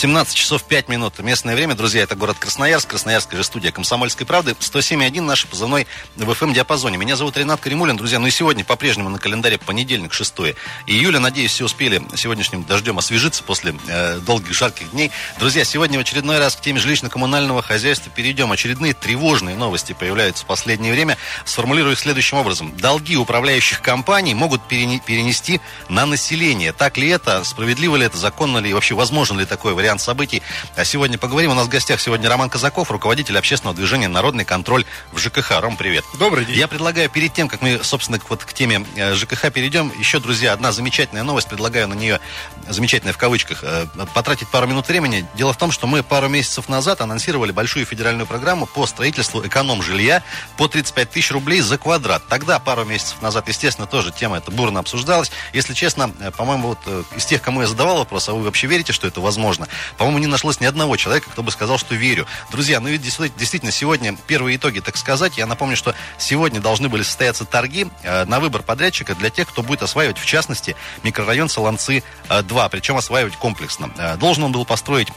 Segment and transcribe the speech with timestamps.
[0.00, 1.18] 17 часов 5 минут.
[1.18, 4.56] Местное время, друзья, это город Красноярск, Красноярская же студия «Комсомольской правды».
[4.58, 5.86] 107.1 наш позывной
[6.16, 6.96] в FM-диапазоне.
[6.96, 8.18] Меня зовут Ренат Каримулин, друзья.
[8.18, 10.54] Ну и сегодня по-прежнему на календаре понедельник, 6
[10.86, 11.20] июля.
[11.20, 15.10] Надеюсь, все успели сегодняшним дождем освежиться после э, долгих жарких дней.
[15.38, 18.52] Друзья, сегодня в очередной раз к теме жилищно-коммунального хозяйства перейдем.
[18.52, 21.18] Очередные тревожные новости появляются в последнее время.
[21.44, 22.74] Сформулирую их следующим образом.
[22.78, 26.72] Долги управляющих компаний могут перенести на население.
[26.72, 27.44] Так ли это?
[27.44, 28.16] Справедливо ли это?
[28.16, 28.72] Законно ли?
[28.72, 29.89] Вообще возможен ли такой вариант?
[29.90, 30.40] Вариант событий.
[30.76, 31.50] А сегодня поговорим.
[31.50, 35.60] У нас в гостях сегодня Роман Казаков, руководитель общественного движения «Народный контроль» в ЖКХ.
[35.60, 36.04] Ром, привет.
[36.16, 36.56] Добрый день.
[36.56, 40.52] Я предлагаю перед тем, как мы, собственно, вот к теме э, ЖКХ перейдем, еще, друзья,
[40.52, 41.48] одна замечательная новость.
[41.48, 42.20] Предлагаю на нее,
[42.68, 45.26] замечательная в кавычках, э, потратить пару минут времени.
[45.34, 50.22] Дело в том, что мы пару месяцев назад анонсировали большую федеральную программу по строительству эконом-жилья
[50.56, 52.22] по 35 тысяч рублей за квадрат.
[52.28, 55.32] Тогда, пару месяцев назад, естественно, тоже тема эта бурно обсуждалась.
[55.52, 58.92] Если честно, э, по-моему, вот из тех, кому я задавал вопрос, а вы вообще верите,
[58.92, 59.66] что это возможно?
[59.96, 62.26] По-моему, не нашлось ни одного человека, кто бы сказал, что верю.
[62.50, 65.38] Друзья, ну ведь действительно сегодня первые итоги, так сказать.
[65.38, 69.62] Я напомню, что сегодня должны были состояться торги э, на выбор подрядчика для тех, кто
[69.62, 73.90] будет осваивать, в частности, микрорайон Солонцы-2, причем осваивать комплексно.
[73.96, 75.08] Э, должен он был построить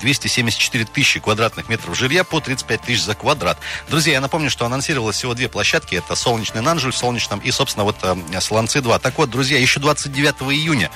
[0.00, 3.58] 274 э, тысячи квадратных метров жилья по 35 тысяч за квадрат.
[3.88, 5.96] Друзья, я напомню, что анонсировалось всего две площадки.
[5.96, 8.98] Это Солнечный Нанжуль в Солнечном и, собственно, вот Солонцы-2.
[9.00, 10.90] Так вот, друзья, еще 29 июня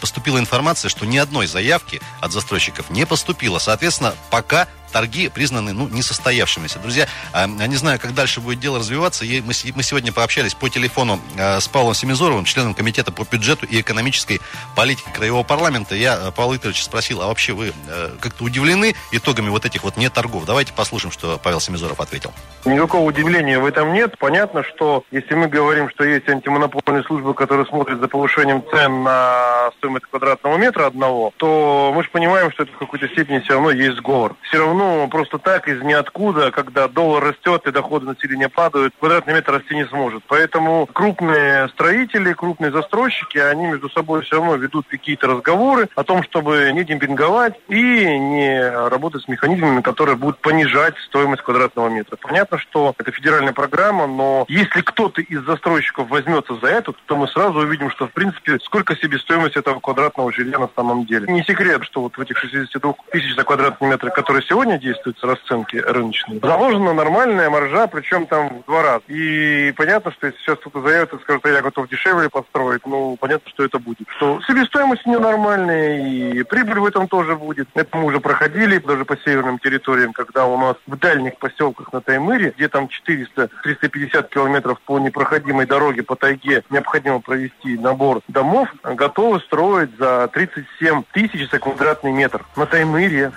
[0.00, 1.71] поступила информация, что ни одной заявки
[2.20, 3.58] от застройщиков не поступило.
[3.58, 6.78] Соответственно, пока торги признаны ну, несостоявшимися.
[6.78, 9.24] Друзья, а, я не знаю, как дальше будет дело развиваться.
[9.24, 14.40] Мы, сегодня пообщались по телефону а, с Павлом Семизоровым, членом комитета по бюджету и экономической
[14.76, 15.94] политике Краевого парламента.
[15.94, 17.72] Я а, Павла Викторовича спросил, а вообще вы
[18.20, 20.44] как-то удивлены итогами вот этих вот не торгов?
[20.44, 22.32] Давайте послушаем, что Павел Семизоров ответил.
[22.64, 24.18] Никакого удивления в этом нет.
[24.18, 29.70] Понятно, что если мы говорим, что есть антимонопольные службы, которые смотрят за повышением цен на
[29.78, 33.70] стоимость квадратного метра одного, то мы же понимаем, что это в какой-то степени все равно
[33.70, 34.36] есть сговор.
[34.42, 39.34] Все равно ну, просто так, из ниоткуда, когда доллар растет и доходы населения падают, квадратный
[39.34, 40.24] метр расти не сможет.
[40.26, 46.24] Поэтому крупные строители, крупные застройщики, они между собой все равно ведут какие-то разговоры о том,
[46.24, 52.16] чтобы не демпинговать и не работать с механизмами, которые будут понижать стоимость квадратного метра.
[52.16, 57.28] Понятно, что это федеральная программа, но если кто-то из застройщиков возьмется за это, то мы
[57.28, 61.32] сразу увидим, что, в принципе, сколько себестоимость этого квадратного жилья на самом деле.
[61.32, 65.22] Не секрет, что вот в этих 62 тысяч за квадратный метр, которые сегодня сегодня действуют
[65.22, 69.02] расценки рыночные, заложена нормальная маржа, причем там в два раза.
[69.08, 73.16] И понятно, что если сейчас кто-то заявит и скажет, а я готов дешевле построить, ну,
[73.16, 74.06] понятно, что это будет.
[74.16, 77.68] Что себестоимость ненормальная, и прибыль в этом тоже будет.
[77.74, 82.00] Это мы уже проходили, даже по северным территориям, когда у нас в дальних поселках на
[82.00, 89.40] Таймыре, где там 400-350 километров по непроходимой дороге, по тайге, необходимо провести набор домов, готовы
[89.40, 93.32] строить за 37 тысяч за квадратный метр на Таймыре.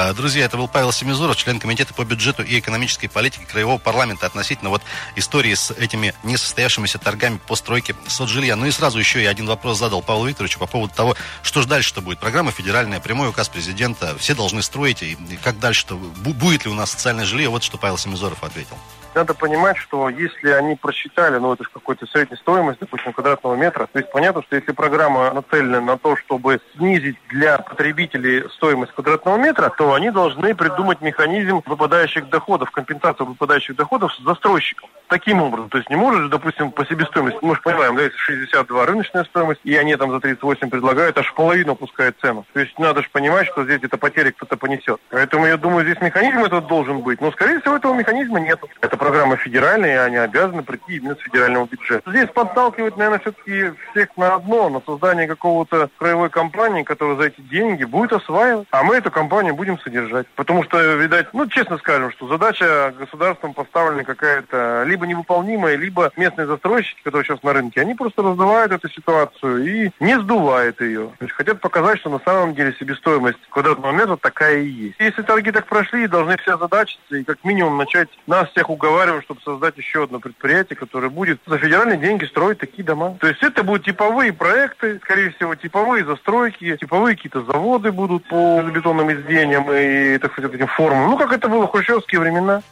[0.00, 4.26] А, друзья, это был Павел Семизоров, член комитета по бюджету и экономической политике Краевого парламента
[4.26, 4.80] относительно вот
[5.16, 8.54] истории с этими несостоявшимися торгами по стройке соцжилья.
[8.54, 11.66] Ну и сразу еще я один вопрос задал Павлу Викторовичу по поводу того, что же
[11.66, 12.20] дальше-то будет.
[12.20, 16.92] Программа федеральная, прямой указ президента, все должны строить, и как дальше-то, будет ли у нас
[16.92, 18.78] социальное жилье, вот что Павел Семизоров ответил.
[19.18, 23.88] Надо понимать, что если они просчитали, ну это же какой-то средняя стоимость, допустим, квадратного метра,
[23.92, 29.36] то есть понятно, что если программа нацелена на то, чтобы снизить для потребителей стоимость квадратного
[29.36, 34.88] метра, то они должны придумать механизм выпадающих доходов, компенсацию выпадающих доходов с застройщиком.
[35.08, 38.86] Таким образом, то есть не можешь, допустим, по себестоимости, мы же понимаем, да, если 62
[38.86, 42.44] рыночная стоимость, и они там за 38 предлагают, аж половину опускают цену.
[42.52, 45.00] То есть надо же понимать, что здесь где-то потери кто-то понесет.
[45.10, 48.60] Поэтому я думаю, здесь механизм этот должен быть, но, скорее всего, этого механизма нет.
[48.82, 52.10] Это программа федеральная, и они обязаны прийти именно с федерального бюджета.
[52.10, 57.40] Здесь подталкивает, наверное, все-таки всех на одно, на создание какого-то краевой компании, которая за эти
[57.40, 60.26] деньги будет осваивать, а мы эту компанию будем содержать.
[60.36, 66.46] Потому что, видать, ну, честно скажем, что задача государством поставлена какая-то либо невыполнимая, либо местные
[66.46, 71.12] застройщики, которые сейчас на рынке, они просто раздувают эту ситуацию и не сдувают ее.
[71.18, 74.96] То есть хотят показать, что на самом деле себестоимость квадратного метра такая и есть.
[74.98, 78.87] Если торги так прошли, должны все задачиться и как минимум начать нас всех уговаривать,
[79.22, 83.16] чтобы создать еще одно предприятие, которое будет за федеральные деньги строить такие дома.
[83.20, 88.62] То есть это будут типовые проекты, скорее всего, типовые застройки, типовые какие-то заводы будут по
[88.62, 91.10] бетонным изделиям и, так сказать, этим формам.
[91.10, 92.62] Ну, как это было в хрущевские времена.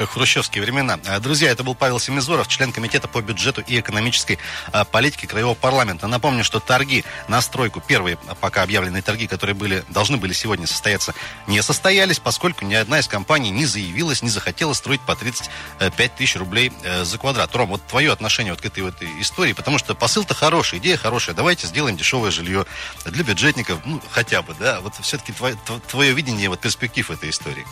[0.00, 0.98] Как в хрущевские времена.
[1.04, 4.38] Э, друзья, это был Павел Семизоров, член комитета по бюджету и экономической
[4.72, 6.06] э, политике Краевого парламента.
[6.06, 11.12] Напомню, что торги на стройку, первые пока объявленные торги, которые были, должны были сегодня состояться,
[11.46, 16.36] не состоялись, поскольку ни одна из компаний не заявилась, не захотела строить по 35 тысяч
[16.36, 17.54] рублей э, за квадрат.
[17.54, 21.36] Ром, вот твое отношение вот к этой вот истории, потому что посыл-то хороший, идея хорошая.
[21.36, 22.64] Давайте сделаем дешевое жилье
[23.04, 24.80] для бюджетников, ну, хотя бы, да.
[24.80, 25.58] Вот все-таки твое,
[25.90, 27.66] твое видение вот перспектив этой истории.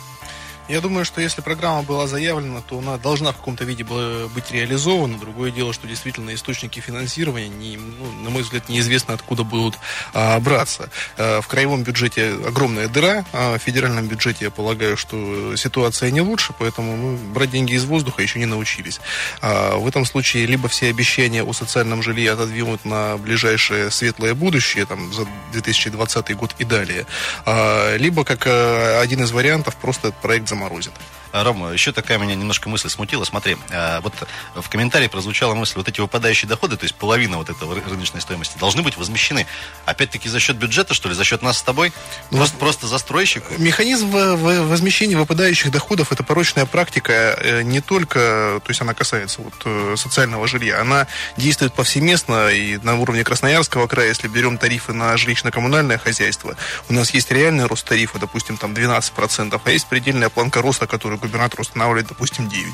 [0.69, 5.17] Я думаю, что если программа была заявлена, то она должна в каком-то виде быть реализована.
[5.17, 9.79] Другое дело, что действительно источники финансирования, не, ну, на мой взгляд, неизвестно откуда будут
[10.13, 10.91] а, браться.
[11.17, 16.21] А, в краевом бюджете огромная дыра, а в федеральном бюджете я полагаю, что ситуация не
[16.21, 19.01] лучше, поэтому мы брать деньги из воздуха еще не научились.
[19.41, 24.85] А, в этом случае либо все обещания о социальном жилье отодвинут на ближайшее светлое будущее,
[24.85, 27.07] там, за 2020 год и далее,
[27.47, 30.58] а, либо, как а, один из вариантов, просто этот проект заморозит.
[30.59, 30.93] Морозит.
[31.31, 33.23] Рома, еще такая меня немножко мысль смутила.
[33.23, 34.13] Смотри, а, вот
[34.55, 38.57] в комментарии прозвучала мысль, вот эти выпадающие доходы, то есть половина вот этого рыночной стоимости,
[38.57, 39.45] должны быть возмещены,
[39.85, 41.93] опять-таки, за счет бюджета, что ли, за счет нас с тобой?
[42.31, 43.43] Ну, просто, просто застройщик?
[43.57, 49.53] Механизм возмещения выпадающих доходов– это порочная практика э, не только, то есть она касается вот
[49.65, 55.15] э, социального жилья, она действует повсеместно и на уровне Красноярского края, если берем тарифы на
[55.15, 56.55] жилищно-коммунальное хозяйство,
[56.89, 61.18] у нас есть реальный рост тарифа, допустим, там 12%, а есть предельная планка роста, который
[61.19, 62.73] губернатор устанавливает, допустим, 9.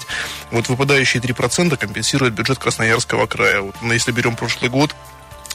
[0.51, 3.62] Вот выпадающие 3% компенсирует бюджет Красноярского края.
[3.62, 4.95] Вот, если берем прошлый год,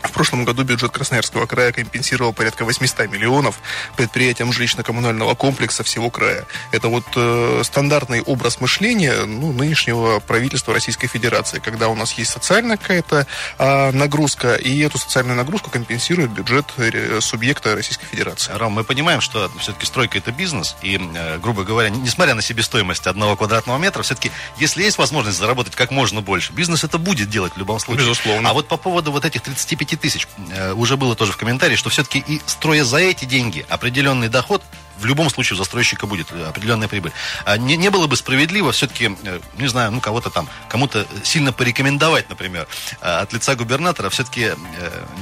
[0.02, 3.60] в прошлом году бюджет Красноярского края компенсировал порядка 800 миллионов
[3.96, 6.46] предприятиям жилищно-коммунального комплекса всего края.
[6.72, 12.30] Это вот э, стандартный образ мышления ну, нынешнего правительства Российской Федерации, когда у нас есть
[12.30, 13.26] социальная какая-то
[13.58, 18.52] э, нагрузка, и эту социальную нагрузку компенсирует бюджет э, субъекта Российской Федерации.
[18.52, 23.06] Ром, мы понимаем, что все-таки стройка это бизнес, и, э, грубо говоря, несмотря на себестоимость
[23.06, 27.54] одного квадратного метра, все-таки, если есть возможность заработать как можно больше, бизнес это будет делать
[27.54, 28.06] в любом случае.
[28.06, 28.50] Безусловно.
[28.50, 30.28] А вот по поводу вот этих 35 5 тысяч.
[30.52, 34.62] Э, уже было тоже в комментарии, что все-таки и строя за эти деньги определенный доход,
[35.00, 37.12] в любом случае у застройщика будет э, определенная прибыль.
[37.44, 41.52] А не, не было бы справедливо все-таки, э, не знаю, ну кого-то там, кому-то сильно
[41.52, 42.66] порекомендовать, например,
[43.00, 44.52] от лица губернатора все-таки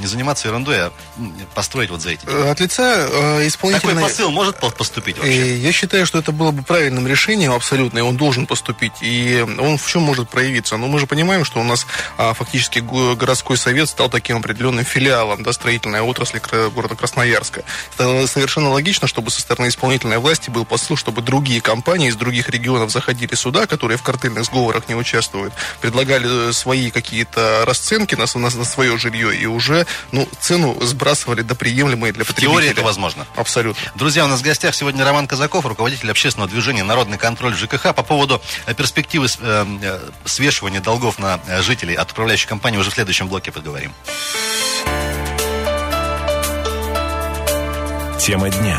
[0.01, 0.93] не заниматься ерундой, а
[1.55, 2.49] построить вот за эти деньги.
[2.49, 3.07] От лица
[3.47, 3.95] исполнительной...
[3.95, 5.57] Такой посыл может поступить вообще?
[5.57, 8.93] Я считаю, что это было бы правильным решением абсолютно, и он должен поступить.
[9.01, 10.77] И он в чем может проявиться?
[10.77, 11.87] Ну, мы же понимаем, что у нас
[12.17, 16.41] а, фактически городской совет стал таким определенным филиалом да, строительной отрасли
[16.71, 17.65] города Красноярска.
[17.95, 22.49] Это совершенно логично, чтобы со стороны исполнительной власти был посыл, чтобы другие компании из других
[22.49, 28.51] регионов заходили сюда, которые в картельных сговорах не участвуют, предлагали свои какие-то расценки на, на,
[28.51, 32.53] на свое жилье и уже ну, цену сбрасывали до приемлемой для потребителя.
[32.53, 33.27] Теория это возможно.
[33.37, 33.93] Абсолютно.
[33.95, 37.95] Друзья, у нас в гостях сегодня Роман Казаков, руководитель общественного движения «Народный контроль ЖКХ».
[37.95, 42.95] По поводу э, перспективы э, э, свешивания долгов на жителей от управляющей компании уже в
[42.95, 43.93] следующем блоке поговорим.
[48.21, 48.79] Тема дня.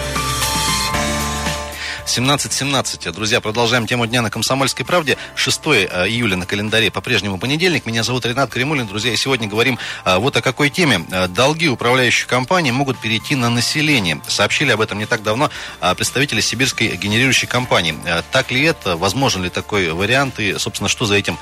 [2.11, 3.13] 17.17.
[3.13, 5.17] Друзья, продолжаем тему дня на Комсомольской правде.
[5.35, 7.85] 6 э, июля на календаре по-прежнему понедельник.
[7.85, 8.85] Меня зовут Ренат Кремулин.
[8.85, 11.05] Друзья, и сегодня говорим э, вот о какой теме.
[11.09, 14.19] Э, долги управляющих компаний могут перейти на население.
[14.27, 15.49] Сообщили об этом не так давно
[15.95, 17.95] представители сибирской генерирующей компании.
[18.31, 18.97] Так ли это?
[18.97, 20.39] Возможен ли такой вариант?
[20.39, 21.37] И, собственно, что за этим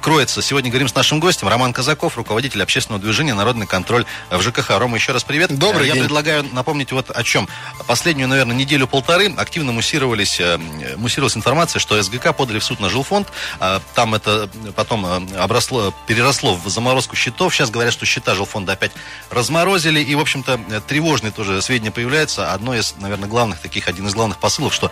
[0.00, 0.42] кроется?
[0.42, 1.48] Сегодня говорим с нашим гостем.
[1.48, 4.70] Роман Казаков, руководитель общественного движения «Народный контроль» в ЖКХ.
[4.70, 5.56] Рома, еще раз привет.
[5.56, 6.04] Добрый Я день.
[6.04, 7.48] предлагаю напомнить вот о чем.
[7.86, 10.58] Последнюю, наверное, неделю-полторы активно муссировались, э,
[10.96, 13.28] муссировалась информация, что СГК подали в суд на жилфонд.
[13.60, 17.54] А, там это потом э, обросло, переросло в заморозку счетов.
[17.54, 18.92] Сейчас говорят, что счета жилфонда опять
[19.30, 20.00] разморозили.
[20.00, 22.54] И, в общем-то, э, тревожные тоже сведения появляются.
[22.54, 24.90] Одно из, наверное, главных таких, один из главных посылов, что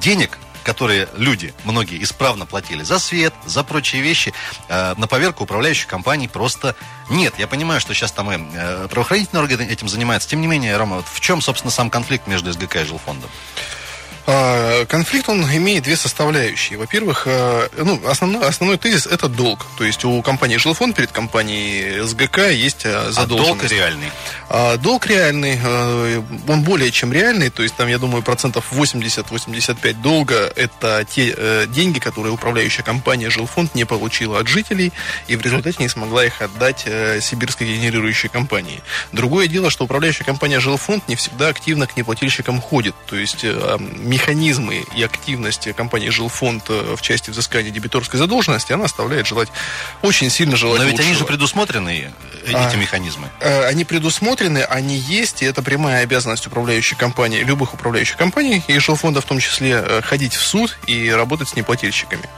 [0.00, 4.32] денег которые люди, многие, исправно платили за свет, за прочие вещи,
[4.68, 6.74] э, на поверку управляющих компаний просто
[7.10, 7.34] нет.
[7.38, 10.28] Я понимаю, что сейчас там и э, правоохранительные органы этим занимаются.
[10.28, 13.30] Тем не менее, Рома, вот в чем, собственно, сам конфликт между СГК и жилфондом?
[14.24, 16.78] А, конфликт, он имеет две составляющие.
[16.78, 19.66] Во-первых, а, ну, основной, основной тезис– это долг.
[19.76, 23.64] То есть у компании «Жилфонд» перед компанией СГК есть а, задолженность.
[23.64, 24.78] А долг реальный?
[24.82, 25.58] Долг реальный,
[26.46, 27.50] он более чем реальный.
[27.50, 33.30] То есть там, я думаю, процентов 80-85 долга– это те э, деньги, которые управляющая компания
[33.30, 34.92] «Жилфонд» не получила от жителей
[35.26, 38.82] и в результате не смогла их отдать э, сибирской генерирующей компании.
[39.12, 42.94] Другое дело, что управляющая компания «Жилфонд» не всегда активно к неплательщикам ходит.
[43.06, 43.44] То есть
[44.12, 49.48] механизмы и активности компании Жилфонд в части взыскания дебиторской задолженности, она оставляет желать
[50.02, 51.08] очень сильно желать Но ведь лучшего.
[51.08, 52.12] они же предусмотрены,
[52.44, 53.28] эти а, механизмы.
[53.40, 59.20] Они предусмотрены, они есть, и это прямая обязанность управляющей компании, любых управляющих компаний, и Жилфонда
[59.20, 62.28] в том числе, ходить в суд и работать с неплательщиками.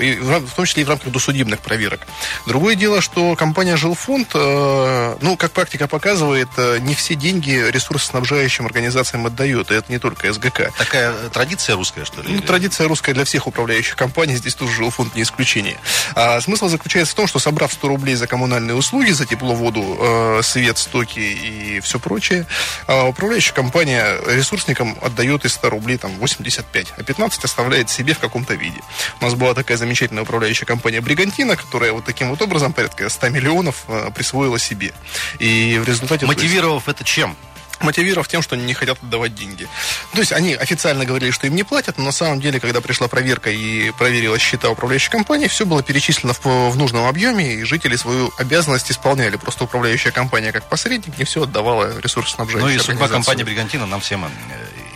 [0.00, 2.00] И в том числе и в рамках досудебных проверок.
[2.46, 6.48] Другое дело, что компания Жилфонд, ну, как практика показывает,
[6.80, 10.70] не все деньги ресурсоснабжающим организациям отдает, и это не только СГК.
[10.84, 12.28] Такая традиция русская, что ли?
[12.30, 15.78] Ну, традиция русская для всех управляющих компаний, здесь тоже Жилфонд не исключение.
[16.14, 19.96] А смысл заключается в том, что собрав 100 рублей за коммунальные услуги, за тепло, воду,
[19.98, 22.46] э, свет, стоки и все прочее,
[22.86, 28.18] э, управляющая компания ресурсникам отдает из 100 рублей там 85, а 15 оставляет себе в
[28.18, 28.80] каком-то виде.
[29.20, 33.30] У нас была такая замечательная управляющая компания Бригантина, которая вот таким вот образом порядка 100
[33.30, 34.92] миллионов э, присвоила себе.
[35.38, 36.26] И в результате...
[36.26, 37.36] Мотивировав это чем?
[37.80, 39.68] Мотивировав тем, что они не хотят отдавать деньги.
[40.12, 43.08] То есть они официально говорили, что им не платят, но на самом деле, когда пришла
[43.08, 47.96] проверка и проверила счета управляющей компании, все было перечислено в, в нужном объеме, и жители
[47.96, 49.36] свою обязанность исполняли.
[49.36, 54.00] Просто управляющая компания как посредник не все отдавала ресурсоснабжающей Ну и судьба компании «Бригантина» нам
[54.00, 54.28] всем э,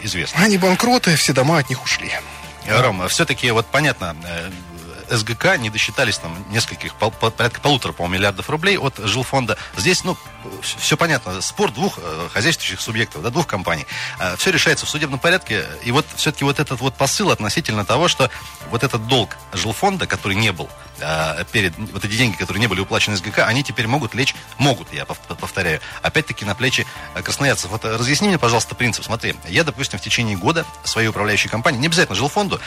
[0.03, 0.43] известна.
[0.43, 2.13] Они банкроты, все дома от них ушли.
[2.69, 4.51] Рома, все-таки вот понятно, э,
[5.11, 9.57] СГК не досчитались там нескольких, пол, порядка полутора, по миллиардов рублей от жилфонда.
[9.77, 10.17] Здесь, ну,
[10.63, 13.87] все понятно, спор двух э, хозяйствующих субъектов, да, двух компаний.
[14.19, 15.65] Э, все решается в судебном порядке.
[15.85, 18.31] И вот все-таки вот этот вот посыл относительно того, что
[18.71, 20.69] вот этот долг жилфонда, который не был
[21.01, 24.93] э, перед, вот эти деньги, которые не были уплачены СГК, они теперь могут лечь, могут,
[24.93, 26.87] я повторяю, опять-таки на плечи
[27.23, 27.71] красноярцев.
[27.71, 29.05] Вот разъясни мне, пожалуйста, принцип.
[29.05, 32.61] Смотри, я, допустим, в течение года своей управляющей компании, не обязательно жилфонду,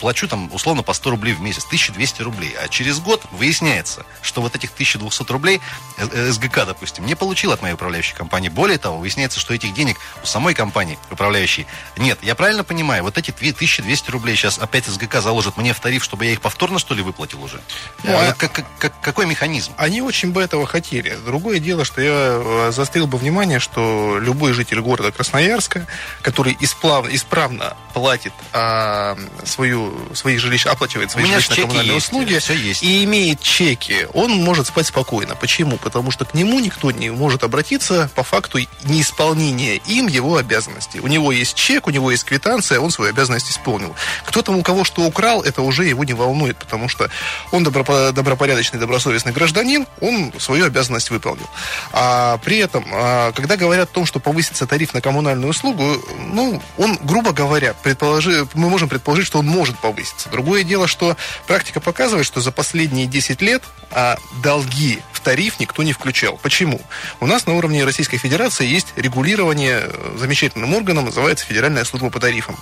[0.00, 2.54] плачу там условно по 100 рублей в месяц, 1200 рублей.
[2.62, 5.60] А через год выясняется, что вот этих 1200 рублей
[5.98, 8.48] СГК, допустим, не получил от моей управляющей компании.
[8.48, 12.18] Более того, выясняется, что этих денег у самой компании управляющей нет.
[12.22, 16.26] Я правильно понимаю, вот эти 2200 рублей сейчас опять СГК заложит мне в тариф, чтобы
[16.26, 17.60] я их повторно, что ли, выплатил уже?
[18.04, 19.72] Ну, а, как, как, как, какой механизм?
[19.76, 21.16] Они очень бы этого хотели.
[21.24, 25.86] Другое дело, что я э, заострил бы внимание, что любой житель города Красноярска,
[26.22, 32.82] который исправно, исправно платит а, свою, свои жилища, оплачивает свои жилищно-коммунальные услуги все есть.
[32.82, 35.34] и имеет чеки, он может спать спокойно.
[35.34, 35.76] Почему?
[35.76, 41.00] Потому что к нему никто не может обратиться по факту неисполнения им его обязанностей.
[41.00, 43.94] У него есть чек, у него есть квитанция, он свою обязанность исполнил.
[44.24, 47.10] Кто там у кого что украл, это уже его не волнует, потому что
[47.50, 51.48] он добропо- добропорядочный, добросовестный гражданин, он свою обязанность выполнил.
[51.92, 56.62] А при этом, а, когда говорят о том, что повысится тариф на коммунальную услугу, ну,
[56.76, 60.28] он, грубо говоря, предположи, мы можем предположить, что он может повыситься.
[60.28, 61.16] Другое дело, что
[61.46, 66.38] практика показывает, что за последние 10 лет а, долги в тариф никто не включал.
[66.42, 66.80] Почему?
[67.20, 72.20] У нас на уровне Российской Федерации есть регулирование э, замечательным органом, называется Федеральная служба по
[72.20, 72.56] тарифам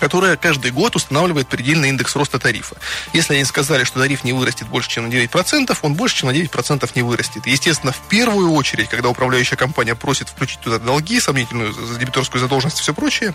[0.00, 2.76] которая каждый год устанавливает предельный индекс роста тарифа.
[3.12, 6.32] Если они сказали, что тариф не вырастет больше, чем на 9%, он больше, чем на
[6.32, 7.46] 9% не вырастет.
[7.46, 12.82] Естественно, в первую очередь, когда управляющая компания просит включить туда долги, сомнительную дебиторскую задолженность и
[12.82, 13.34] все прочее,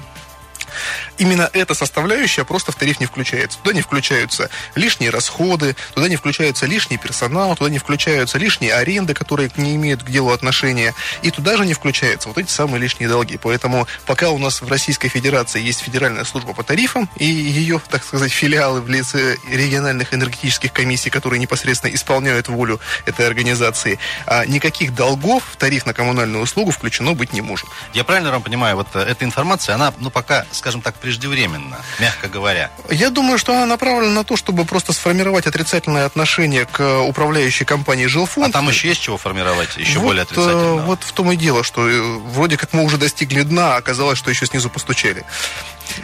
[1.17, 3.59] Именно эта составляющая просто в тариф не включается.
[3.59, 9.13] Туда не включаются лишние расходы, туда не включаются лишний персонал, туда не включаются лишние аренды,
[9.13, 13.09] которые не имеют к делу отношения, и туда же не включаются вот эти самые лишние
[13.09, 13.37] долги.
[13.41, 18.03] Поэтому пока у нас в Российской Федерации есть Федеральная служба по тарифам и ее, так
[18.03, 24.93] сказать, филиалы в лице региональных энергетических комиссий, которые непосредственно исполняют волю этой организации, а никаких
[24.93, 27.67] долгов в тариф на коммунальную услугу включено быть не может.
[27.93, 32.27] Я правильно, Ром, понимаю, вот э, эта информация, она, ну, пока, скажем так, преждевременно, мягко
[32.27, 32.71] говоря?
[32.89, 38.05] Я думаю, что она направлена на то, чтобы просто сформировать отрицательное отношение к управляющей компании
[38.07, 38.49] «Жилфонд».
[38.49, 40.85] А там еще есть чего формировать, еще вот, более отрицательно?
[40.85, 44.17] Вот в том и дело, что э, вроде как мы уже достигли дна, а оказалось,
[44.17, 45.25] что еще снизу постучали.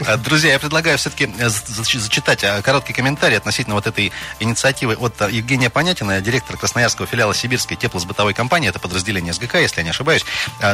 [0.07, 5.19] Э, друзья, я предлагаю все-таки э, зачитать э, короткий комментарий относительно вот этой инициативы от
[5.29, 10.25] Евгения Понятина, директора Красноярского филиала Сибирской теплосбытовой компании, это подразделение СГК, если я не ошибаюсь.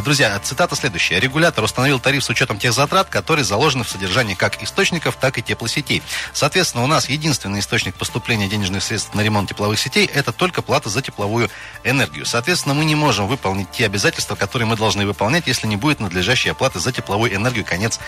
[0.04, 1.20] Друзья, цитата следующая.
[1.20, 5.42] Регулятор установил тариф с учетом тех затрат, которые заложены в содержании как источников, так и
[5.42, 6.04] теплосетей.
[6.34, 10.90] Соответственно, у нас единственный источник поступления денежных средств на ремонт тепловых сетей– это только плата
[10.90, 11.50] за тепловую
[11.84, 12.26] энергию.
[12.26, 16.52] Соответственно, мы не можем выполнить те обязательства, которые мы должны выполнять, если не будет надлежащей
[16.52, 17.66] оплаты за тепловую энергию.
[17.66, 18.00] Конец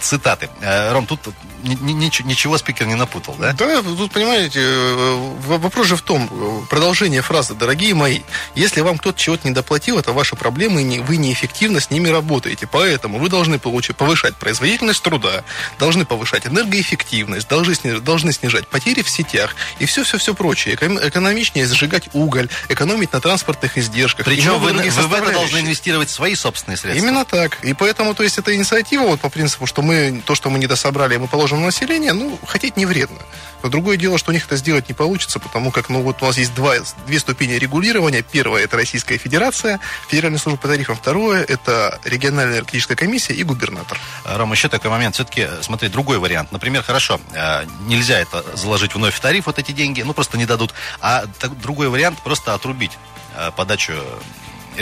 [0.00, 0.48] цитаты цитаты.
[0.60, 1.20] Э, Ром, тут
[1.62, 3.52] ничего спикер не напутал, да?
[3.52, 8.20] Да, тут, понимаете, э, вопрос же в том, продолжение фразы, дорогие мои,
[8.54, 12.66] если вам кто-то чего-то не доплатил, это ваша проблема, и вы неэффективно с ними работаете.
[12.66, 15.44] Поэтому вы должны получить, повышать производительность труда,
[15.78, 20.74] должны повышать энергоэффективность, должны, должны снижать потери в сетях и все-все-все прочее.
[20.74, 24.26] Экономичнее сжигать уголь, экономить на транспортных издержках.
[24.26, 27.02] Причем вы, вы в это должны инвестировать свои собственные средства.
[27.02, 27.62] Именно так.
[27.64, 30.68] И поэтому, то есть, эта инициатива, вот по принципу, что мы то, что мы не
[30.68, 33.18] дособрали, мы положим на население, ну, хотеть не вредно.
[33.64, 36.24] Но другое дело, что у них это сделать не получится, потому как, ну, вот у
[36.24, 36.74] нас есть два,
[37.08, 38.22] две ступени регулирования.
[38.22, 40.94] Первое– это Российская Федерация, Федеральная служба по тарифам.
[40.94, 43.98] Второе– это региональная энергетическая комиссия и губернатор.
[44.24, 45.16] Рома, еще такой момент.
[45.16, 46.52] Все-таки, смотри, другой вариант.
[46.52, 50.46] Например, хорошо, э, нельзя это заложить вновь в тариф, вот эти деньги, ну, просто не
[50.46, 50.72] дадут.
[51.00, 51.24] А
[51.60, 52.92] другой вариант– просто отрубить
[53.34, 53.94] э, подачу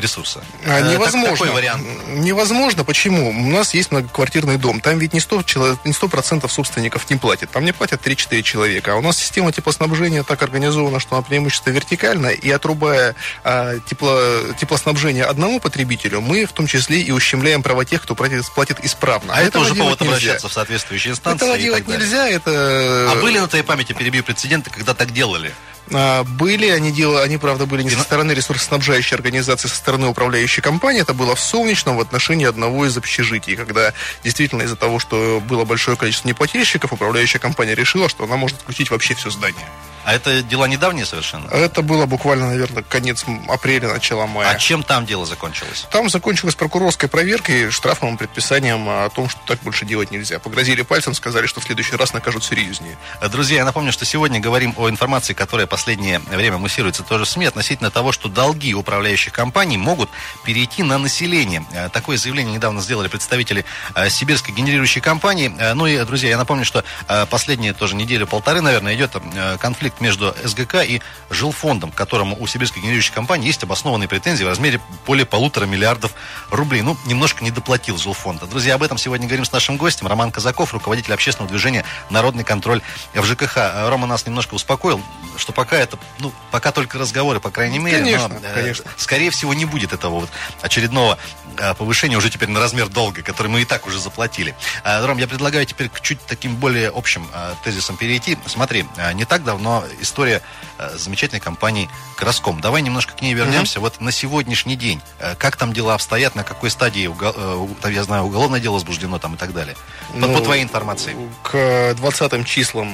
[0.01, 0.43] ресурса.
[0.67, 1.37] А, э, невозможно.
[1.37, 1.87] Такой вариант.
[2.09, 2.85] Невозможно.
[2.85, 3.31] Почему?
[3.31, 4.81] У нас есть многоквартирный дом.
[4.81, 7.51] Там ведь не 100%, человек, не 100 собственников не платит.
[7.51, 8.93] Там не платят 3-4 человека.
[8.93, 12.33] А у нас система теплоснабжения так организована, что она преимущественно вертикальная.
[12.33, 13.15] И отрубая
[13.45, 14.19] а, тепло,
[14.59, 19.35] теплоснабжение одному потребителю, мы в том числе и ущемляем права тех, кто платит, платит исправно.
[19.35, 20.15] А, а это уже повод нельзя.
[20.15, 21.47] обращаться в соответствующие инстанции.
[21.47, 22.29] Этого делать нельзя.
[22.29, 23.11] Это...
[23.11, 25.53] А были на твоей памяти, перебью прецеденты, когда так делали?
[25.93, 30.63] А, были, они делали, они, правда, были не со стороны ресурсоснабжающей организации, со стороны управляющей
[30.63, 31.03] компании.
[31.03, 33.93] Это было в Солнечном в отношении одного из общежитий, когда
[34.25, 38.91] действительно из-за того, что было большое количество неплательщиков, управляющая компания решила, что она может отключить
[38.91, 39.67] вообще все здание.
[40.05, 41.51] А это дела недавние совершенно?
[41.51, 44.49] Это было буквально, наверное, конец апреля, начало мая.
[44.49, 45.87] А чем там дело закончилось?
[45.91, 50.39] Там закончилось прокурорской проверкой, штрафным предписанием о том, что так больше делать нельзя.
[50.39, 52.97] Погрозили пальцем, сказали, что в следующий раз накажут серьезнее.
[53.31, 57.47] Друзья, я напомню, что сегодня говорим о информации, которая последнее время муссируется тоже в СМИ
[57.47, 60.11] относительно того, что долги управляющих компаний могут
[60.45, 61.65] перейти на население.
[61.71, 65.55] Э, такое заявление недавно сделали представители э, сибирской генерирующей компании.
[65.57, 66.83] Э, ну и, друзья, я напомню, что
[67.31, 69.13] последние тоже неделю-полторы, наверное, идет
[69.61, 74.49] конфликт между СГК и жилфондом, к которому у сибирской генерирующей компании есть обоснованные претензии в
[74.49, 76.13] размере более полутора миллиардов
[76.51, 76.83] рублей.
[76.83, 78.49] Ну, немножко не доплатил жилфонд.
[78.51, 80.09] Друзья, об этом сегодня говорим с нашим гостем.
[80.09, 82.83] Роман Казаков, руководитель общественного движения «Народный контроль»
[83.15, 83.57] в ЖКХ.
[83.89, 85.01] Рома нас немножко успокоил,
[85.37, 87.99] что пока это, ну, пока только разговоры, по крайней мере.
[87.99, 88.85] Конечно, но, э, конечно.
[88.97, 90.31] Скорее всего, не будет этого вот
[90.63, 91.19] очередного
[91.57, 94.55] э, повышения уже теперь на размер долга, который мы и так уже заплатили.
[94.85, 98.39] Э, Ром, я предлагаю теперь к чуть таким более общим э, тезисам перейти.
[98.47, 100.43] Смотри, э, не так давно история
[100.79, 102.61] э, замечательной компании Краском.
[102.61, 103.79] Давай немножко к ней вернемся.
[103.79, 103.83] Mm-hmm.
[103.83, 108.05] Вот на сегодняшний день, э, как там дела обстоят, на какой стадии, угол, э, я
[108.05, 109.77] знаю, уголовное дело возбуждено там и так далее?
[110.15, 111.17] Ну, по, по твоей информации.
[111.43, 112.89] К 20 числам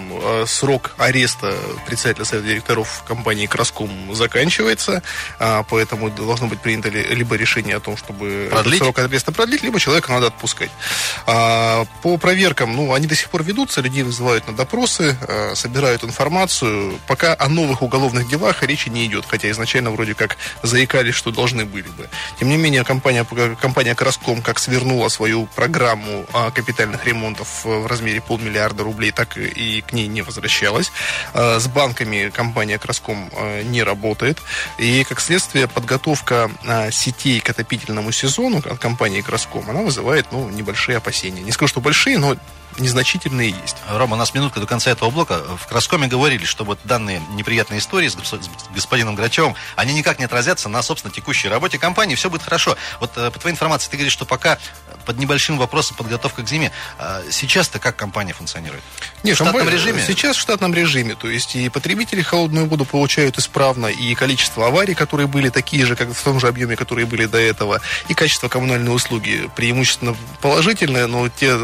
[0.46, 1.54] срок ареста
[1.86, 5.02] председателя совета директоров компании Краском заканчивается,
[5.38, 8.78] а, поэтому должно быть принято либо решение о том, чтобы продлить?
[8.78, 10.70] срок ареста продлить, либо человека надо отпускать.
[11.26, 15.16] А, по проверкам, ну, они до сих пор ведутся, людей вызывают на допросы,
[15.54, 21.14] собирают информацию, пока о новых уголовных делах речи не идет, хотя изначально вроде как заикались,
[21.14, 22.08] что должны были бы.
[22.38, 23.26] Тем не менее, компания,
[23.60, 29.92] компания Краском как свернула свою программу капитальных ремонтов в размере полмиллиарда рублей, так и к
[29.92, 30.90] ней не возвращалась.
[31.34, 34.38] А, с банками компания Краском а, не работает.
[34.78, 40.48] И, как следствие, подготовка а, сетей к отопительному сезону от компании Краском, она вызывает ну,
[40.50, 41.42] небольшие опасения.
[41.42, 42.36] Не скажу, что большие, но
[42.78, 43.76] незначительные есть.
[43.88, 45.40] Рома, у нас минутка до конца этого блока.
[45.58, 48.16] В Краскоме говорили, что вот данные неприятные истории с
[48.74, 52.14] господином Грачевым, они никак не отразятся на, собственно, текущей работе компании.
[52.14, 52.76] Все будет хорошо.
[53.00, 54.58] Вот э, по твоей информации, ты говоришь, что пока
[55.04, 56.72] под небольшим вопросом подготовка к зиме.
[56.98, 58.82] А сейчас-то как компания функционирует?
[59.22, 60.04] Нет, в штатном компания, режиме?
[60.06, 61.14] Сейчас в штатном режиме.
[61.14, 65.94] То есть и потребители холодную воду получают исправно, и количество аварий, которые были такие же,
[65.94, 71.06] как в том же объеме, которые были до этого, и качество коммунальной услуги преимущественно положительное,
[71.06, 71.56] но те,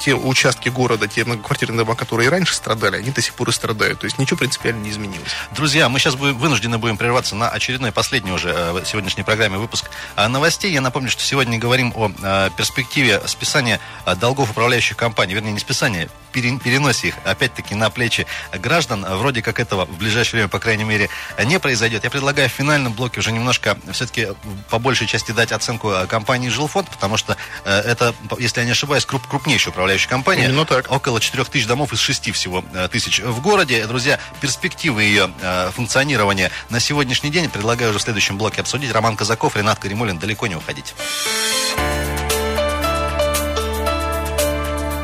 [0.00, 4.00] те участки города, те многоквартирные дома, которые раньше страдали, они до сих пор и страдают.
[4.00, 5.30] То есть ничего принципиально не изменилось.
[5.52, 9.88] Друзья, мы сейчас будем, вынуждены будем прерваться на очередной, последний уже э, сегодняшней программе выпуск
[10.16, 10.72] э, новостей.
[10.72, 13.78] Я напомню, что сегодня говорим о э, перспективе списания
[14.16, 19.06] долгов управляющих компаний, вернее, не списания, переносе их, опять-таки, на плечи граждан.
[19.08, 21.08] Вроде как этого в ближайшее время, по крайней мере,
[21.44, 22.04] не произойдет.
[22.04, 24.28] Я предлагаю в финальном блоке уже немножко все-таки
[24.70, 29.26] по большей части дать оценку компании «Жилфонд», потому что это, если я не ошибаюсь, круп,
[29.26, 30.44] крупнейшая управляющая компания.
[30.44, 30.90] Именно так.
[30.90, 33.86] Около 4 тысяч домов из 6 всего э, тысяч в городе.
[33.86, 38.92] Друзья, перспективы ее э, функционирования на сегодняшний день предлагаю уже в следующем блоке обсудить.
[38.92, 40.18] Роман Казаков, Ренат Каримулин.
[40.18, 40.94] Далеко не уходить.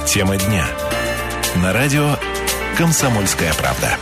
[0.07, 0.67] Тема дня.
[1.57, 2.17] На радио
[2.77, 3.99] «Комсомольская правда».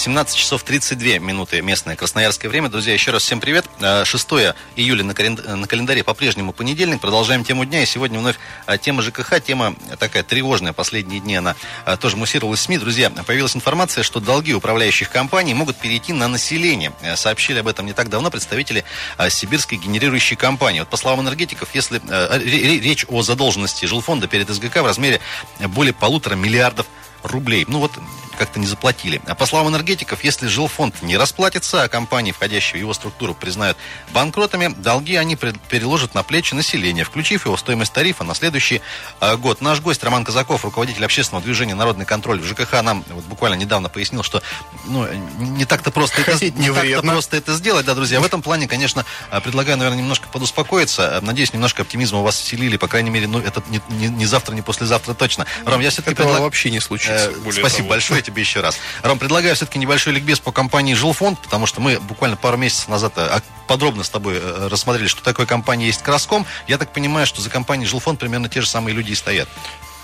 [0.00, 2.70] 17 часов 32 минуты местное красноярское время.
[2.70, 3.66] Друзья, еще раз всем привет.
[3.80, 7.02] 6 э, июля на, календаре по-прежнему понедельник.
[7.02, 7.82] Продолжаем тему дня.
[7.82, 8.36] И сегодня вновь
[8.66, 9.42] э, тема ЖКХ.
[9.42, 10.72] Тема такая тревожная.
[10.72, 12.78] Последние дни она э, тоже муссировалась в СМИ.
[12.78, 16.94] Друзья, появилась информация, что долги управляющих компаний могут перейти на население.
[17.16, 18.84] Сообщили об этом не так давно представители
[19.28, 20.80] сибирской генерирующей компании.
[20.80, 22.00] Вот по словам энергетиков, если
[22.42, 25.20] речь о задолженности жилфонда перед СГК в размере
[25.58, 26.86] более полутора миллиардов
[27.22, 27.66] рублей.
[27.68, 27.92] Ну вот
[28.40, 29.20] как-то не заплатили.
[29.26, 33.76] А по словам энергетиков, если жилфонд не расплатится, а компании, входящие в его структуру, признают
[34.14, 38.80] банкротами, долги они переложат на плечи населения, включив его стоимость тарифа на следующий
[39.20, 39.60] э, год.
[39.60, 43.90] Наш гость Роман Казаков, руководитель общественного движения «Народный контроль» в ЖКХ, нам вот буквально недавно
[43.90, 44.42] пояснил, что
[44.86, 45.06] ну,
[45.38, 47.84] не так-то просто, это, не так просто это сделать.
[47.84, 51.02] Да, друзья, в этом плане, конечно, э, предлагаю, наверное, немножко подуспокоиться.
[51.02, 54.24] Э, надеюсь, немножко оптимизма у вас вселили, по крайней мере, ну, это не, не, не
[54.24, 55.44] завтра, не послезавтра точно.
[55.66, 56.14] Ром, я все-таки...
[56.14, 56.40] Этого предлаг...
[56.40, 57.30] вообще не случится.
[57.30, 57.88] Э, спасибо того.
[57.90, 58.78] большое тебе еще раз.
[59.02, 63.12] Ром, предлагаю все-таки небольшой ликбез по компании «Жилфонд», потому что мы буквально пару месяцев назад
[63.16, 66.46] э, подробно с тобой э, рассмотрели, что такое компания есть «Краском».
[66.66, 69.48] Я так понимаю, что за компанией «Жилфонд» примерно те же самые люди и стоят.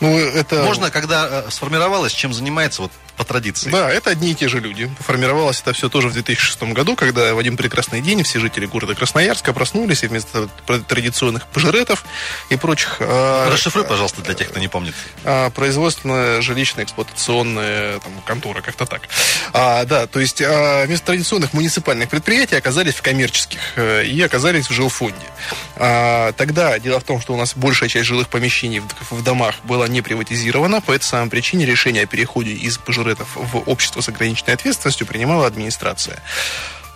[0.00, 0.62] Ну, это...
[0.64, 3.70] Можно, когда э, сформировалось, чем занимается вот по традиции.
[3.70, 4.90] Да, это одни и те же люди.
[5.00, 8.94] Формировалось это все тоже в 2006 году, когда в один прекрасный день все жители города
[8.94, 10.48] Красноярска проснулись и вместо
[10.86, 12.04] традиционных пожиретов
[12.50, 12.96] и прочих...
[13.00, 14.94] А, Расшифруй, пожалуйста, для тех, кто не помнит.
[15.24, 19.02] А, производственная жилищная эксплуатационная там, контора, как-то так.
[19.52, 24.68] А, да, то есть а, вместо традиционных муниципальных предприятий оказались в коммерческих э, и оказались
[24.68, 25.16] в жилфонде.
[25.76, 29.56] А, тогда дело в том, что у нас большая часть жилых помещений в, в домах
[29.64, 34.00] была не приватизирована, по этой самой причине решение о переходе из пожиретов конкурентов в общество
[34.00, 36.18] с ограниченной ответственностью принимала администрация.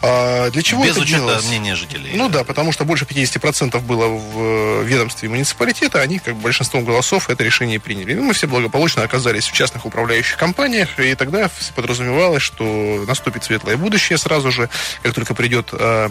[0.03, 1.47] А для чего Без это учета делалось?
[1.47, 2.13] мнения жителей.
[2.15, 7.29] Ну да, потому что больше 50% было в э, ведомстве муниципалитета, они как большинством голосов
[7.29, 8.15] это решение приняли.
[8.15, 13.77] Ну, мы все благополучно оказались в частных управляющих компаниях, и тогда подразумевалось, что наступит светлое
[13.77, 14.71] будущее сразу же,
[15.03, 16.09] как только придет э,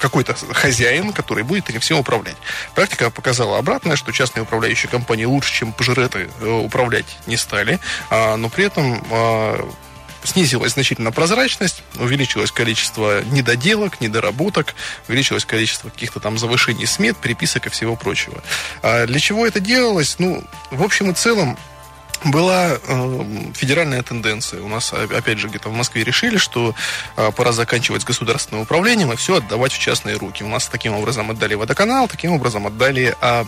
[0.00, 2.36] какой-то хозяин, который будет этим всем управлять.
[2.74, 7.78] Практика показала обратное, что частные управляющие компании лучше, чем пожиреты, э, управлять не стали,
[8.10, 9.68] а, но при этом а,
[10.24, 14.74] снизилась значительно прозрачность, увеличилось количество недоделок, недоработок,
[15.08, 18.42] увеличилось количество каких-то там завышений смет, переписок и всего прочего.
[18.82, 20.16] А для чего это делалось?
[20.18, 21.58] Ну, в общем и целом,
[22.24, 24.62] была э, федеральная тенденция.
[24.62, 26.74] У нас, опять же, где-то в Москве решили, что
[27.16, 30.44] э, пора заканчивать с государственным управлением и все отдавать в частные руки.
[30.44, 33.44] У нас таким образом отдали водоканал, таким образом отдали э,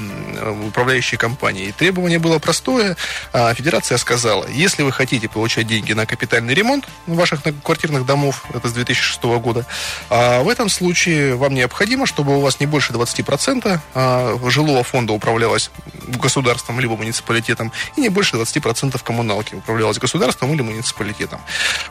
[0.66, 1.66] управляющие компании.
[1.66, 2.96] И требование было простое.
[3.32, 8.68] Э, федерация сказала, если вы хотите получать деньги на капитальный ремонт ваших квартирных домов, это
[8.68, 9.66] с 2006 года,
[10.10, 15.12] э, в этом случае вам необходимо, чтобы у вас не больше 20% э, жилого фонда
[15.12, 15.70] управлялось
[16.08, 21.40] государством либо муниципалитетом и не больше 20% 10% коммуналки управлялось государством или муниципалитетом.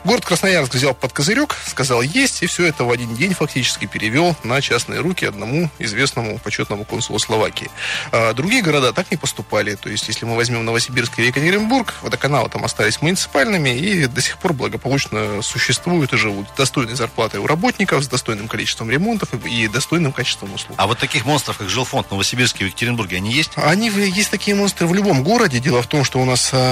[0.04, 4.36] Город Красноярск взял под козырек, сказал есть, и все это в один день фактически перевел
[4.42, 7.70] на частные руки одному известному почетному консулу Словакии.
[8.12, 9.74] А другие города так не поступали.
[9.74, 14.38] То есть, если мы возьмем Новосибирск и Екатеринбург, водоканалы там остались муниципальными и до сих
[14.38, 16.48] пор благополучно существуют и живут.
[16.54, 20.76] С достойной зарплатой у работников, с достойным количеством ремонтов и достойным качеством услуг.
[20.78, 23.52] А вот таких монстров, как жилфонд Новосибирске и Екатеринбурге, они есть?
[23.56, 25.58] Они есть такие монстры в любом городе.
[25.60, 26.63] Дело в том, что у нас Э,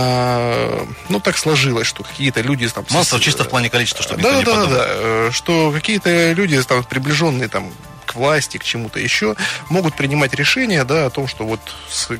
[1.08, 2.84] ну, так сложилось, что какие-то люди там...
[2.90, 7.48] Монстров чисто в плане количества, чтобы да, да, да, да, что какие-то люди там приближенные
[7.48, 7.72] там
[8.14, 9.36] власти, к чему-то еще,
[9.68, 11.60] могут принимать решения да, о том, что вот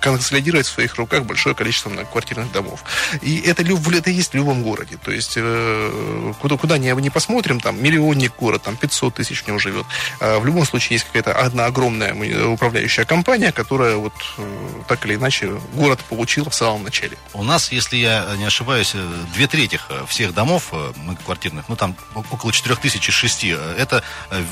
[0.00, 2.84] консолидировать в своих руках большое количество квартирных домов.
[3.20, 4.96] И это, это есть в любом городе.
[5.02, 9.46] То есть э, куда, куда ни, не посмотрим, там миллионник город, там 500 тысяч в
[9.46, 9.86] нем живет.
[10.20, 12.14] А в любом случае есть какая-то одна огромная
[12.46, 17.16] управляющая компания, которая вот э, так или иначе город получила в самом начале.
[17.34, 21.96] У нас, если я не ошибаюсь, э, две трети всех домов многоквартирных, ну там
[22.30, 23.44] около 4006,
[23.78, 24.02] это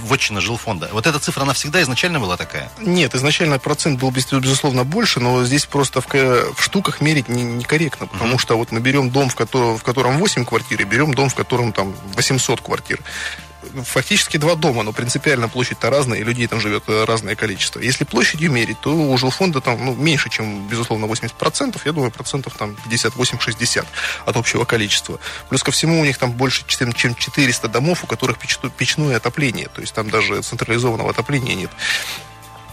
[0.04, 0.88] вотчина жилфонда.
[0.92, 2.70] Вот этот цифра, она всегда изначально была такая?
[2.80, 8.12] Нет, изначально процент был, безусловно, больше, но здесь просто в, в штуках мерить некорректно, не
[8.12, 8.38] потому uh-huh.
[8.38, 11.34] что вот мы берем дом, в котором, в котором 8 квартир, и берем дом, в
[11.34, 13.00] котором там 800 квартир
[13.84, 17.80] фактически два дома, но принципиально площадь-то разная, и людей там живет э, разное количество.
[17.80, 22.54] Если площадью мерить, то у жилфонда там ну, меньше, чем, безусловно, 80%, я думаю, процентов
[22.56, 23.86] там 58-60
[24.26, 25.18] от общего количества.
[25.48, 28.38] Плюс ко всему у них там больше, чем 400 домов, у которых
[28.76, 31.70] печное отопление, то есть там даже централизованного отопления нет.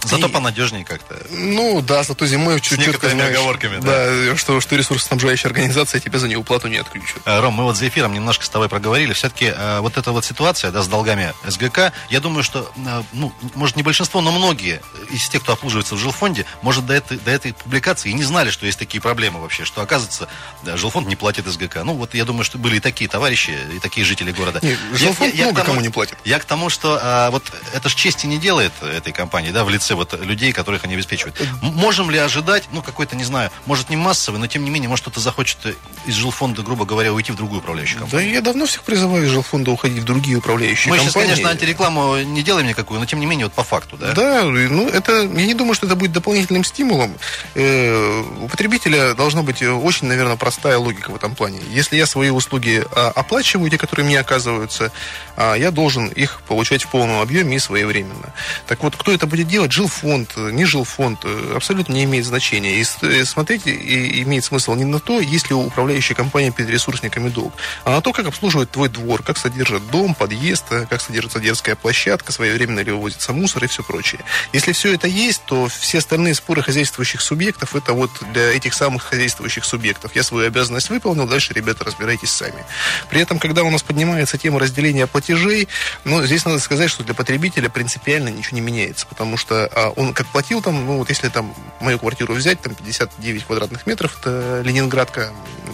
[0.07, 0.31] Зато и...
[0.31, 1.17] понадежнее как-то.
[1.29, 2.83] Ну да, зато зимой чуть-чуть.
[2.83, 4.07] С некоторыми знаешь, оговорками, да.
[4.07, 7.21] Да, что, что ресурсоснабжающая организация тебе за неуплату не отключат.
[7.25, 9.13] Э, Ром, мы вот за эфиром немножко с тобой проговорили.
[9.13, 13.33] Все-таки э, вот эта вот ситуация да, с долгами СГК, я думаю, что, э, ну,
[13.55, 17.31] может, не большинство, но многие из тех, кто обслуживается в жилфонде, может, до этой, до
[17.31, 20.27] этой публикации и не знали, что есть такие проблемы вообще, что, оказывается,
[20.63, 21.83] да, жилфонд не платит СГК.
[21.83, 24.59] Ну, вот я думаю, что были и такие товарищи, и такие жители города.
[24.61, 26.17] Не, жилфонд я, я, много я тому, кому не платит.
[26.23, 27.43] Я к тому, что а, вот
[27.73, 31.35] это же чести не делает этой компании, да, в лице вот людей, которых они обеспечивают.
[31.61, 35.03] Можем ли ожидать, ну, какой-то, не знаю, может, не массовый, но тем не менее, может,
[35.03, 35.57] кто-то захочет
[36.05, 38.29] из жилфонда, грубо говоря, уйти в другую управляющую компанию?
[38.29, 41.11] Да я давно всех призываю из жилфонда уходить в другие управляющие Мы компании.
[41.11, 44.13] сейчас, конечно, антирекламу не делаем никакую, но тем не менее, вот по факту, да?
[44.13, 47.15] Да, ну это, я не думаю, что это будет дополнительным стимулом.
[47.55, 51.59] Э, у потребителя должна быть очень, наверное, простая логика в этом плане.
[51.69, 54.91] Если я свои услуги а, оплачиваю, те, которые мне оказываются,
[55.35, 58.33] а, я должен их получать в полном объеме и своевременно.
[58.67, 59.71] Так вот, кто это будет делать?
[59.77, 62.81] Жилфонд, не жилфонд, э, абсолютно не имеет значения.
[62.81, 67.29] И э, смотреть имеет смысл не на то, есть ли у управляющей компании перед ресурсниками
[67.29, 71.39] долг, а на то, как обслуживает твой двор, как содержит дом, подъезд, э, как содержится
[71.39, 74.21] детская площадка, своевременно ли вывозится мусор и все прочее.
[74.51, 79.03] Если все это есть, то все остальные споры хозяйствующих субъектов это вот для этих самых
[79.03, 80.15] хозяйствующих субъектов.
[80.15, 82.65] Я свою обязанность выполнил, дальше, ребята, разбирайтесь сами.
[83.11, 85.67] При этом, когда у нас поднимается тема разделения платежей,
[86.03, 90.13] ну, здесь надо сказать, что для потребителя принципиально ничего не меняется, потому что а, он
[90.13, 94.61] как платил там, ну, вот если там мою квартиру взять, там 59 квадратных метров, это
[94.63, 95.31] Ленинградка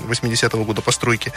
[0.08, 1.32] 80-го года постройки,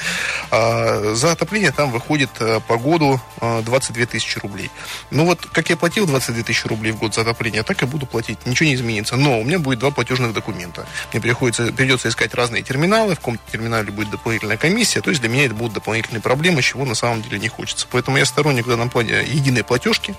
[0.51, 4.71] а, за отопление там выходит а, по году а, 22 тысячи рублей.
[5.11, 8.07] Ну вот, как я платил 22 тысячи рублей в год за отопление, так и буду
[8.07, 8.45] платить.
[8.47, 9.17] Ничего не изменится.
[9.17, 10.87] Но у меня будет два платежных документа.
[11.13, 15.31] Мне приходится, придется искать разные терминалы, в каком терминале будет дополнительная комиссия, то есть для
[15.31, 17.87] меня это будут дополнительные проблемы, чего на самом деле не хочется.
[17.91, 20.15] Поэтому я сторонник в данном плане единой платежки.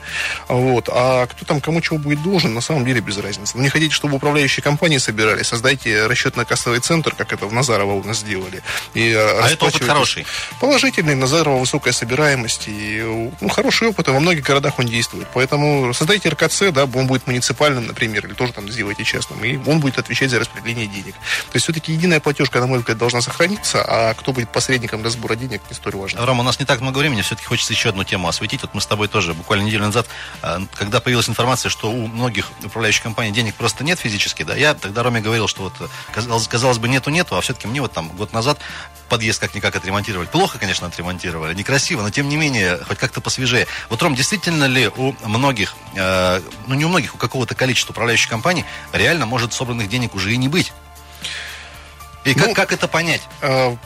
[0.47, 0.89] Вот.
[0.91, 3.57] А кто там кому чего будет должен, на самом деле без разницы.
[3.57, 8.03] Вы не хотите, чтобы управляющие компании собирали, создайте расчетно-кассовый центр, как это в Назарово у
[8.03, 8.61] нас сделали.
[8.93, 10.25] И А это опыт хороший.
[10.59, 13.01] Положительный, Назарова высокая собираемость и
[13.41, 15.27] ну, хороший опыт, и во многих городах он действует.
[15.33, 19.79] Поэтому создайте РКЦ, да, он будет муниципальным, например, или тоже там сделайте частным, и он
[19.79, 21.13] будет отвечать за распределение денег.
[21.13, 25.09] То есть все-таки единая платежка, на мой взгляд, должна сохраниться, а кто будет посредником для
[25.09, 26.25] сбора денег, не столь важно.
[26.25, 28.61] Рома, у нас не так много времени, все-таки хочется еще одну тему осветить.
[28.61, 30.07] Вот мы с тобой тоже буквально неделю назад,
[30.41, 34.73] э, когда появилась информация, что у многих управляющих компаний денег просто нет физически, да, я
[34.73, 38.09] тогда Роме говорил, что вот э, казалось, казалось бы нету-нету, а все-таки мне вот там
[38.09, 38.59] год назад
[39.07, 40.27] подъезд как-никак отремонтировали.
[40.27, 43.67] Плохо, конечно, отремонтировали, некрасиво, но тем не менее, хоть как-то посвежее.
[43.89, 48.29] Вот, Ром, действительно ли у многих, э, ну не у многих, у какого-то количества управляющих
[48.29, 50.73] компаний реально может собранных денег уже и не быть?
[52.25, 53.21] И как, Ну, как это понять?
[53.41, 53.77] А,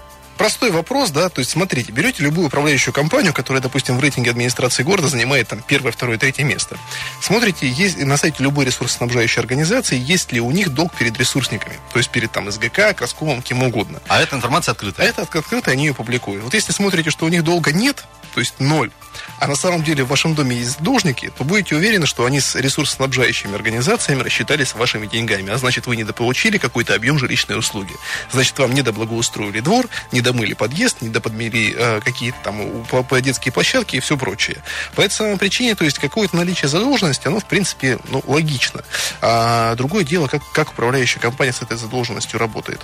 [0.42, 4.82] Простой вопрос, да, то есть смотрите, берете любую управляющую компанию, которая, допустим, в рейтинге администрации
[4.82, 6.80] города занимает там первое, второе, третье место.
[7.22, 12.00] Смотрите, есть на сайте любой ресурсоснабжающей организации, есть ли у них долг перед ресурсниками, то
[12.00, 14.02] есть перед там СГК, Красковым, кем угодно.
[14.08, 15.08] А эта информация А открытая.
[15.10, 16.44] это от- открыто, они ее публикуют.
[16.44, 18.92] Вот если смотрите, что у них долга нет, то есть ноль,
[19.40, 22.56] а на самом деле в вашем доме есть должники, то будете уверены, что они с
[22.56, 25.52] ресурсоснабжающими организациями рассчитались вашими деньгами.
[25.52, 27.94] А значит, вы недополучили какой-то объем жилищной услуги.
[28.32, 34.18] Значит, вам недоблагоустроили двор, недомыли подъезд, недоподмели э, какие-то там по- детские площадки и все
[34.18, 34.64] прочее.
[34.96, 38.84] По этой самой причине, то есть какое-то наличие задолженности, оно, в принципе, ну, логично.
[39.22, 42.82] А другое дело, как, как управляющая компания с этой задолженностью работает.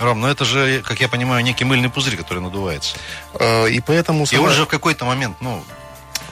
[0.00, 2.96] Ром, ну это же, как я понимаю, некий мыльный пузырь, который надувается.
[3.34, 4.24] Э, И поэтому...
[4.24, 5.62] И сама- он же в какой-то момент, ну,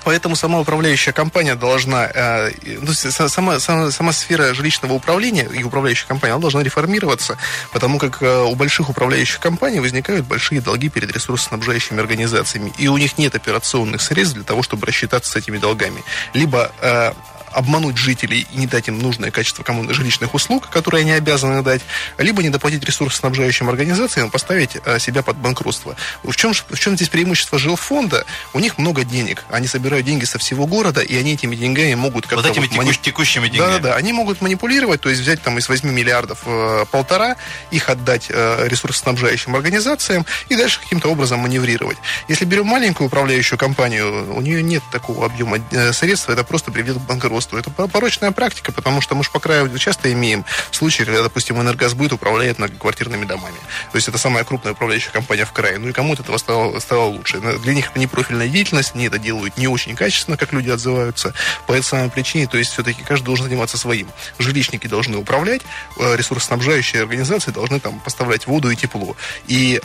[0.06, 6.06] Поэтому сама управляющая компания должна, э, ну, сама, сама, сама сфера жилищного управления и управляющая
[6.06, 7.36] компания, она должна реформироваться,
[7.72, 12.96] потому как э, у больших управляющих компаний возникают большие долги перед ресурсоснабжающими организациями, и у
[12.98, 16.04] них нет операционных средств для того, чтобы рассчитаться с этими долгами.
[16.34, 17.12] Либо э,
[17.56, 21.80] обмануть жителей и не дать им нужное качество коммун- жилищных услуг, которые они обязаны дать,
[22.18, 25.96] либо не доплатить ресурсоснабжающим организациям, поставить э, себя под банкротство.
[26.22, 28.24] В чем, в чем здесь преимущество жилфонда?
[28.52, 29.44] У них много денег.
[29.50, 32.36] Они собирают деньги со всего города, и они этими деньгами могут как-то...
[32.42, 33.72] вот этими вот мани- текущ- текущими деньгами.
[33.72, 33.96] да, да, да.
[33.96, 37.36] Они могут манипулировать, то есть взять там из 8 миллиардов э, полтора,
[37.70, 41.96] их отдать э, ресурсоснабжающим организациям и дальше каким-то образом маневрировать.
[42.28, 46.98] Если берем маленькую управляющую компанию, у нее нет такого объема э, средств, это просто приведет
[46.98, 47.45] к банкротству.
[47.52, 51.60] Это по- порочная практика, потому что мы же по краю часто имеем случаи, когда, допустим,
[51.60, 53.56] энергосбыт управляет многоквартирными домами.
[53.92, 55.78] То есть это самая крупная управляющая компания в крае.
[55.78, 57.38] Ну и кому от этого стало, стало лучше.
[57.38, 60.70] Но Для них это не профильная деятельность, они это делают не очень качественно, как люди
[60.70, 61.34] отзываются.
[61.66, 64.08] По этой самой причине, то есть все-таки каждый должен заниматься своим.
[64.38, 65.62] Жилищники должны управлять,
[65.98, 69.16] э, ресурсоснабжающие организации должны там поставлять воду и тепло.
[69.46, 69.80] И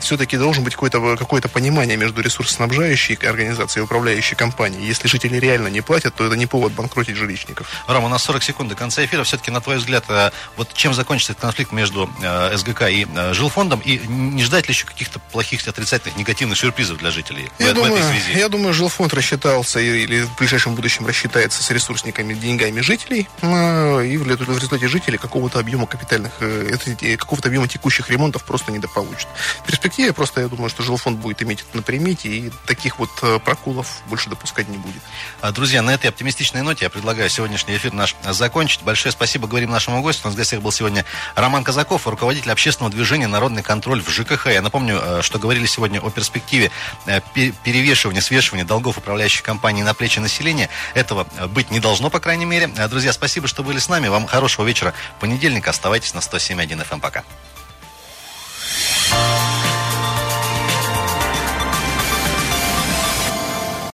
[0.00, 4.86] все-таки должен быть какое-то какое понимание между ресурсоснабжающей организацией и управляющей компанией.
[4.86, 7.68] Если жители реально не платят, то это не повод банкротить жилищников.
[7.86, 9.22] Ром, у нас 40 секунд до конца эфира.
[9.24, 13.32] Все-таки, на твой взгляд, э, вот чем закончится этот конфликт между э, СГК и э,
[13.34, 13.80] жилфондом?
[13.84, 17.94] И не ждать ли еще каких-то плохих, отрицательных, негативных сюрпризов для жителей Я в думаю,
[17.94, 18.38] этой связи?
[18.38, 24.26] я думаю, жилфонд рассчитался или в ближайшем будущем рассчитается с ресурсниками, деньгами жителей, и в
[24.26, 26.32] рез- в результате жители какого-то объема капитальных,
[27.18, 29.28] какого-то объема текущих ремонтов просто недополучат.
[29.62, 33.10] В перспективе просто я думаю, что жилфонд будет иметь это на примете, и таких вот
[33.44, 35.02] проколов больше допускать не будет.
[35.40, 38.80] А, Друзья, на этой оптимистичной ноте ноте я предлагаю сегодняшний эфир наш закончить.
[38.82, 40.22] Большое спасибо говорим нашему гостю.
[40.24, 41.04] У нас в гостях был сегодня
[41.34, 44.46] Роман Казаков, руководитель общественного движения «Народный контроль» в ЖКХ.
[44.46, 46.70] Я напомню, э, что говорили сегодня о перспективе
[47.06, 50.70] э, перевешивания, свешивания долгов управляющих компаний на плечи населения.
[50.94, 52.68] Этого быть не должно, по крайней мере.
[52.88, 54.08] Друзья, спасибо, что были с нами.
[54.08, 55.70] Вам хорошего вечера понедельника.
[55.70, 57.00] Оставайтесь на 107.1 FM.
[57.00, 57.22] Пока.